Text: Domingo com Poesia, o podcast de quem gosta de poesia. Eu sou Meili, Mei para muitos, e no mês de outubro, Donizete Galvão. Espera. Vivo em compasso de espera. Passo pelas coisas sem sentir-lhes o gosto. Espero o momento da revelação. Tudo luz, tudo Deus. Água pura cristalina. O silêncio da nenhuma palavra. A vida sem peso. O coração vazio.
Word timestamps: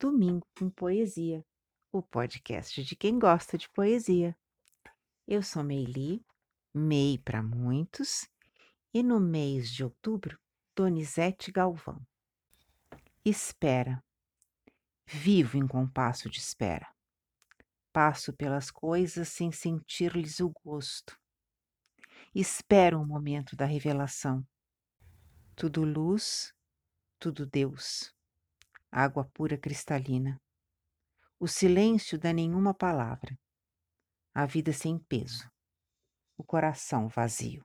Domingo 0.00 0.46
com 0.58 0.70
Poesia, 0.70 1.44
o 1.92 2.00
podcast 2.00 2.82
de 2.82 2.96
quem 2.96 3.18
gosta 3.18 3.58
de 3.58 3.68
poesia. 3.68 4.34
Eu 5.28 5.42
sou 5.42 5.62
Meili, 5.62 6.24
Mei 6.72 7.18
para 7.18 7.42
muitos, 7.42 8.26
e 8.94 9.02
no 9.02 9.20
mês 9.20 9.70
de 9.70 9.84
outubro, 9.84 10.40
Donizete 10.74 11.52
Galvão. 11.52 12.00
Espera. 13.22 14.02
Vivo 15.06 15.58
em 15.58 15.68
compasso 15.68 16.30
de 16.30 16.38
espera. 16.38 16.90
Passo 17.92 18.32
pelas 18.32 18.70
coisas 18.70 19.28
sem 19.28 19.52
sentir-lhes 19.52 20.40
o 20.40 20.50
gosto. 20.64 21.14
Espero 22.34 23.02
o 23.02 23.06
momento 23.06 23.54
da 23.54 23.66
revelação. 23.66 24.42
Tudo 25.54 25.84
luz, 25.84 26.54
tudo 27.18 27.44
Deus. 27.44 28.18
Água 28.92 29.24
pura 29.32 29.56
cristalina. 29.56 30.40
O 31.38 31.46
silêncio 31.46 32.18
da 32.18 32.32
nenhuma 32.32 32.74
palavra. 32.74 33.38
A 34.34 34.44
vida 34.46 34.72
sem 34.72 34.98
peso. 34.98 35.48
O 36.36 36.42
coração 36.42 37.08
vazio. 37.08 37.64